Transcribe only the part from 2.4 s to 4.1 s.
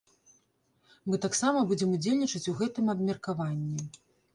у гэтым абмеркаванні.